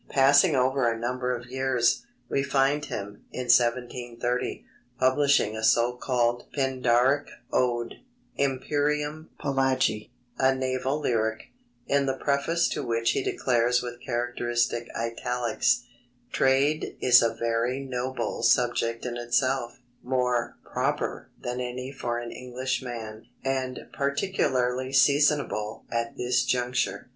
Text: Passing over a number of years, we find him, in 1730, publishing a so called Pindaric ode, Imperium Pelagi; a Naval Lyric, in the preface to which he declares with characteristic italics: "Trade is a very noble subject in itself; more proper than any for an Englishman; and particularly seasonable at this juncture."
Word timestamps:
Passing 0.09 0.55
over 0.55 0.91
a 0.91 0.97
number 0.97 1.31
of 1.35 1.51
years, 1.51 2.07
we 2.27 2.41
find 2.41 2.83
him, 2.85 3.23
in 3.31 3.41
1730, 3.49 4.65
publishing 4.97 5.55
a 5.55 5.63
so 5.63 5.95
called 5.95 6.45
Pindaric 6.57 7.27
ode, 7.53 7.97
Imperium 8.35 9.29
Pelagi; 9.39 10.09
a 10.39 10.55
Naval 10.55 10.99
Lyric, 11.01 11.51
in 11.85 12.07
the 12.07 12.17
preface 12.17 12.67
to 12.69 12.81
which 12.83 13.11
he 13.11 13.21
declares 13.21 13.83
with 13.83 14.01
characteristic 14.03 14.87
italics: 14.95 15.83
"Trade 16.31 16.97
is 16.99 17.21
a 17.21 17.35
very 17.35 17.79
noble 17.81 18.41
subject 18.41 19.05
in 19.05 19.17
itself; 19.17 19.77
more 20.01 20.57
proper 20.63 21.29
than 21.39 21.61
any 21.61 21.91
for 21.91 22.17
an 22.17 22.31
Englishman; 22.31 23.27
and 23.43 23.79
particularly 23.93 24.91
seasonable 24.93 25.85
at 25.91 26.17
this 26.17 26.43
juncture." 26.43 27.07